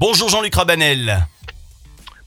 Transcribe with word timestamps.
Bonjour 0.00 0.30
Jean-Luc 0.30 0.54
Rabanel. 0.54 1.26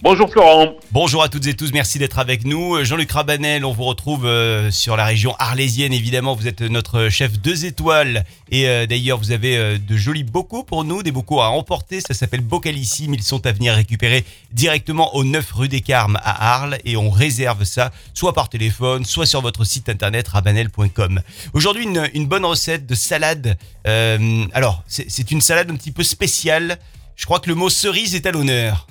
Bonjour 0.04 0.29
Florent. 0.29 0.75
Bonjour 0.92 1.23
à 1.23 1.27
toutes 1.27 1.48
et 1.48 1.56
tous, 1.56 1.72
merci 1.73 1.98
d'être 1.98 2.19
avec 2.19 2.46
nous. 2.46 2.76
Euh, 2.76 2.84
Jean-Luc 2.84 3.11
Rabanel, 3.11 3.65
on 3.65 3.73
vous 3.73 3.85
retrouve 3.85 4.28
euh, 4.28 4.70
sur 4.70 4.96
la 4.96 5.05
région 5.05 5.34
arlésienne 5.39 5.91
évidemment. 5.91 6.36
Vous 6.36 6.47
êtes 6.47 6.62
notre 6.62 7.09
chef 7.09 7.39
deux 7.39 7.65
étoiles 7.65 8.25
et 8.51 8.67
euh, 8.67 8.86
d'ailleurs 8.86 9.17
vous 9.17 9.31
avez 9.31 9.79
de 9.79 9.97
jolis 9.97 10.23
bocaux 10.23 10.62
pour 10.62 10.83
nous, 10.83 11.01
des 11.01 11.12
bocaux 11.12 11.41
à 11.41 11.49
emporter. 11.49 11.99
Ça 11.99 12.13
s'appelle 12.13 12.41
Bocalissime. 12.41 13.15
Ils 13.15 13.23
sont 13.23 13.44
à 13.47 13.51
venir 13.51 13.74
récupérer 13.74 14.24
directement 14.51 15.15
au 15.15 15.24
9 15.24 15.51
rue 15.53 15.67
des 15.67 15.81
Carmes 15.81 16.19
à 16.23 16.53
Arles 16.53 16.77
et 16.85 16.95
on 16.95 17.09
réserve 17.09 17.63
ça 17.63 17.91
soit 18.13 18.33
par 18.33 18.49
téléphone, 18.49 19.03
soit 19.03 19.25
sur 19.25 19.41
votre 19.41 19.63
site 19.63 19.89
internet 19.89 20.27
rabanel.com. 20.27 21.21
Aujourd'hui 21.53 21.85
une, 21.85 22.07
une 22.13 22.27
bonne 22.27 22.45
recette 22.45 22.85
de 22.85 22.93
salade. 22.93 23.57
Euh, 23.87 24.45
alors 24.53 24.83
c'est 24.85 25.09
c'est 25.09 25.31
une 25.31 25.41
salade 25.41 25.71
un 25.71 25.75
petit 25.75 25.91
peu 25.91 26.03
spéciale. 26.03 26.77
Je 27.16 27.25
crois 27.25 27.39
que 27.39 27.50
le 27.50 27.55
mot 27.55 27.70
cerise 27.70 28.16
est 28.16 28.25
à 28.25 28.32
l'honneur. 28.32 28.88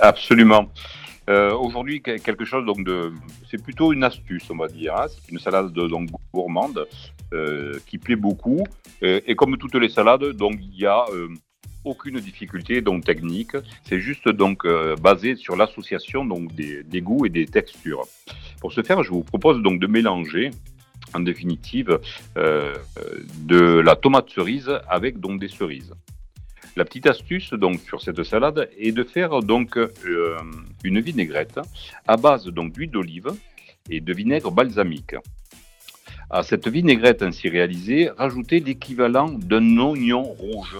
Absolument. 0.00 0.70
Euh, 1.30 1.52
Aujourd'hui, 1.54 2.00
que- 2.00 2.16
quelque 2.18 2.44
chose 2.44 2.64
donc 2.64 2.84
de, 2.84 3.12
c'est 3.50 3.62
plutôt 3.62 3.92
une 3.92 4.02
astuce, 4.02 4.44
on 4.50 4.56
va 4.56 4.68
dire. 4.68 4.94
hein. 4.96 5.06
C'est 5.08 5.30
une 5.30 5.38
salade 5.38 5.72
de- 5.72 5.86
donc 5.86 6.08
gourmande 6.32 6.86
euh, 7.34 7.78
qui 7.86 7.98
plaît 7.98 8.16
beaucoup. 8.16 8.64
Et 9.02 9.36
comme 9.36 9.56
toutes 9.58 9.74
les 9.76 9.88
salades, 9.90 10.24
donc 10.32 10.54
il 10.60 10.76
y 10.80 10.86
a 10.86 11.04
euh, 11.12 11.28
aucune 11.84 12.18
difficulté 12.18 12.80
donc 12.80 13.04
technique. 13.04 13.52
C'est 13.84 14.00
juste 14.00 14.28
donc 14.28 14.66
basé 15.00 15.36
sur 15.36 15.54
l'association 15.56 16.24
donc 16.24 16.54
des, 16.54 16.82
des 16.82 17.00
goûts 17.02 17.24
et 17.26 17.28
des 17.30 17.46
textures. 17.46 18.04
Pour 18.60 18.72
ce 18.72 18.82
faire, 18.82 19.02
je 19.02 19.10
vous 19.10 19.22
propose 19.22 19.62
donc 19.62 19.78
de 19.80 19.86
mélanger. 19.86 20.50
En 21.14 21.20
définitive, 21.20 21.98
de 22.36 23.80
la 23.80 23.96
tomate 23.96 24.28
cerise 24.30 24.70
avec 24.88 25.20
donc 25.20 25.40
des 25.40 25.48
cerises. 25.48 25.94
La 26.76 26.84
petite 26.84 27.06
astuce 27.06 27.52
donc 27.54 27.80
sur 27.80 28.00
cette 28.00 28.22
salade 28.22 28.70
est 28.78 28.92
de 28.92 29.02
faire 29.02 29.40
donc 29.40 29.76
euh, 29.76 30.36
une 30.84 31.00
vinaigrette 31.00 31.58
à 32.06 32.16
base 32.16 32.46
donc 32.46 32.72
d'huile 32.72 32.90
d'olive 32.90 33.30
et 33.90 34.00
de 34.00 34.12
vinaigre 34.12 34.50
balsamique. 34.50 35.16
À 36.30 36.42
cette 36.42 36.68
vinaigrette 36.68 37.22
ainsi 37.22 37.48
réalisée, 37.48 38.10
rajoutez 38.16 38.60
l'équivalent 38.60 39.30
d'un 39.30 39.78
oignon 39.78 40.22
rouge. 40.22 40.76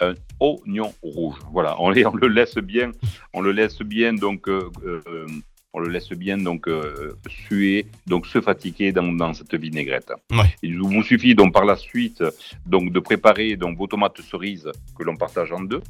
Un 0.00 0.14
oignon 0.38 0.94
rouge. 1.02 1.36
Voilà, 1.52 1.76
on, 1.80 1.90
le 1.90 2.28
laisse 2.28 2.58
bien, 2.58 2.92
on 3.32 3.40
le 3.40 3.50
laisse 3.50 3.80
bien 3.82 4.12
donc, 4.12 4.48
euh, 4.48 4.70
euh, 4.86 5.26
on 5.74 5.80
le 5.80 5.90
laisse 5.90 6.10
bien 6.10 6.38
donc 6.38 6.68
euh, 6.68 7.18
suer, 7.28 7.86
donc 8.06 8.26
se 8.26 8.40
fatiguer 8.40 8.92
dans, 8.92 9.12
dans 9.12 9.34
cette 9.34 9.54
vinaigrette. 9.56 10.12
Ouais. 10.30 10.54
Il 10.62 10.78
vous 10.78 11.02
suffit 11.02 11.34
donc 11.34 11.52
par 11.52 11.64
la 11.64 11.76
suite 11.76 12.22
donc 12.64 12.92
de 12.92 13.00
préparer 13.00 13.56
donc 13.56 13.76
vos 13.76 13.88
tomates 13.88 14.20
cerises 14.22 14.70
que 14.96 15.02
l'on 15.02 15.16
partage 15.16 15.50
en 15.52 15.60
deux, 15.60 15.82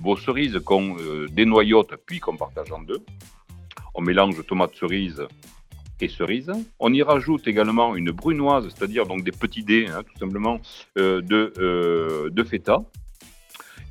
vos 0.00 0.16
cerises 0.16 0.58
qu'on 0.64 0.96
euh, 0.98 1.28
dénoyote 1.30 1.94
puis 2.04 2.18
qu'on 2.18 2.36
partage 2.36 2.72
en 2.72 2.82
deux. 2.82 3.00
On 3.94 4.02
mélange 4.02 4.44
tomates 4.44 4.74
cerises 4.74 5.24
et 6.00 6.08
cerises. 6.08 6.52
On 6.80 6.92
y 6.92 7.02
rajoute 7.02 7.46
également 7.46 7.94
une 7.94 8.10
brunoise, 8.10 8.68
c'est-à-dire 8.74 9.06
donc 9.06 9.22
des 9.22 9.30
petits 9.30 9.62
dés, 9.62 9.86
hein, 9.86 10.02
tout 10.02 10.18
simplement, 10.18 10.60
euh, 10.98 11.20
de, 11.20 12.28
de 12.28 12.42
feta. 12.42 12.82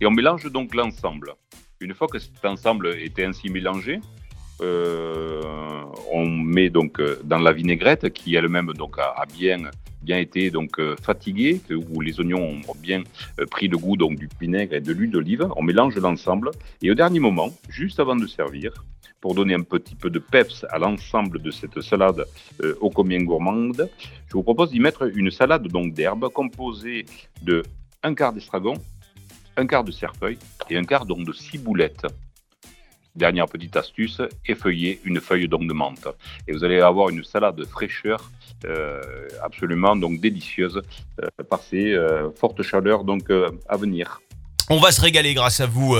Et 0.01 0.05
on 0.05 0.11
mélange 0.11 0.51
donc 0.51 0.75
l'ensemble. 0.75 1.35
Une 1.79 1.93
fois 1.93 2.07
que 2.07 2.19
cet 2.19 2.43
ensemble 2.43 2.95
était 2.99 3.23
ainsi 3.23 3.49
mélangé, 3.49 4.01
euh, 4.61 5.41
on 6.11 6.27
met 6.27 6.69
donc 6.69 6.99
euh, 6.99 7.19
dans 7.23 7.39
la 7.39 7.51
vinaigrette 7.51 8.11
qui 8.13 8.35
elle-même 8.35 8.73
donc 8.73 8.97
a, 8.99 9.25
bien 9.37 9.71
bien 10.01 10.17
été 10.17 10.49
donc 10.49 10.79
euh, 10.79 10.95
fatiguée, 11.01 11.61
où 11.69 12.01
les 12.01 12.19
oignons 12.19 12.59
ont 12.67 12.75
bien 12.81 13.03
pris 13.51 13.67
le 13.67 13.77
goût 13.77 13.97
donc 13.97 14.17
du 14.17 14.27
vinaigre 14.39 14.73
et 14.73 14.81
de 14.81 14.91
l'huile 14.93 15.11
d'olive. 15.11 15.47
On 15.55 15.61
mélange 15.61 15.95
l'ensemble 15.97 16.49
et 16.81 16.89
au 16.89 16.95
dernier 16.95 17.19
moment, 17.19 17.51
juste 17.69 17.99
avant 17.99 18.15
de 18.15 18.25
servir, 18.25 18.73
pour 19.21 19.35
donner 19.35 19.53
un 19.53 19.61
petit 19.61 19.95
peu 19.95 20.09
de 20.09 20.19
peps 20.19 20.65
à 20.69 20.79
l'ensemble 20.79 21.41
de 21.41 21.51
cette 21.51 21.79
salade 21.81 22.25
euh, 22.63 22.75
ô 22.81 22.89
combien 22.89 23.21
gourmande, 23.21 23.89
je 24.27 24.33
vous 24.33 24.43
propose 24.43 24.71
d'y 24.71 24.79
mettre 24.79 25.03
une 25.15 25.29
salade 25.29 25.67
donc 25.67 25.93
d'herbes 25.93 26.29
composée 26.29 27.05
de 27.43 27.61
un 28.03 28.15
quart 28.15 28.33
d'estragon, 28.33 28.73
un 29.55 29.67
quart 29.67 29.83
de 29.83 29.91
cerfeuil 29.91 30.37
et 30.69 30.77
un 30.77 30.83
quart 30.83 31.05
donc 31.05 31.23
de 31.23 31.33
ciboulette. 31.33 32.07
Dernière 33.15 33.47
petite 33.47 33.75
astuce, 33.75 34.21
effeuiller 34.45 35.01
une 35.03 35.19
feuille 35.19 35.49
donc 35.49 35.67
de 35.67 35.73
menthe. 35.73 36.07
Et 36.47 36.53
vous 36.53 36.63
allez 36.63 36.79
avoir 36.79 37.09
une 37.09 37.23
salade 37.25 37.57
de 37.57 37.65
fraîcheur 37.65 38.31
euh, 38.65 39.01
absolument 39.43 39.95
donc 39.97 40.21
délicieuse 40.21 40.81
euh, 41.21 41.27
par 41.49 41.61
ces 41.61 41.91
euh, 41.91 42.29
fortes 42.39 42.61
chaleurs 42.63 43.03
donc 43.03 43.29
euh, 43.29 43.49
à 43.67 43.75
venir. 43.75 44.21
On 44.69 44.79
va 44.79 44.93
se 44.93 45.01
régaler 45.01 45.33
grâce 45.33 45.59
à 45.59 45.65
vous, 45.65 45.97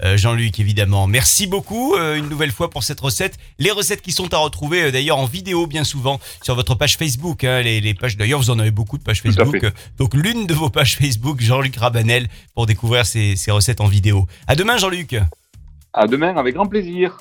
Jean-Luc, 0.00 0.58
évidemment. 0.58 1.06
Merci 1.06 1.46
beaucoup 1.46 1.96
une 1.98 2.30
nouvelle 2.30 2.52
fois 2.52 2.70
pour 2.70 2.82
cette 2.82 3.00
recette. 3.00 3.36
Les 3.58 3.70
recettes 3.70 4.00
qui 4.00 4.12
sont 4.12 4.32
à 4.32 4.38
retrouver 4.38 4.90
d'ailleurs 4.90 5.18
en 5.18 5.26
vidéo 5.26 5.66
bien 5.66 5.84
souvent 5.84 6.18
sur 6.40 6.54
votre 6.54 6.74
page 6.76 6.96
Facebook. 6.96 7.44
hein, 7.44 7.60
les, 7.60 7.82
les 7.82 7.92
pages 7.92 8.16
d'ailleurs, 8.16 8.38
vous 8.40 8.48
en 8.48 8.58
avez 8.58 8.70
beaucoup 8.70 8.96
de 8.96 9.02
pages 9.02 9.20
Facebook. 9.20 9.66
Donc 9.98 10.14
l'une 10.14 10.46
de 10.46 10.54
vos 10.54 10.70
pages 10.70 10.96
Facebook, 10.96 11.42
Jean-Luc 11.42 11.76
Rabanel, 11.76 12.28
pour 12.54 12.64
découvrir 12.64 13.04
ces, 13.04 13.36
ces 13.36 13.50
recettes 13.50 13.82
en 13.82 13.86
vidéo. 13.86 14.26
À 14.46 14.54
demain, 14.54 14.78
Jean-Luc. 14.78 15.14
À 15.98 16.06
demain 16.06 16.36
avec 16.36 16.54
grand 16.54 16.66
plaisir. 16.66 17.16